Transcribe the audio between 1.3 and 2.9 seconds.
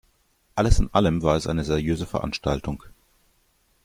es eine seriöse Veranstaltung.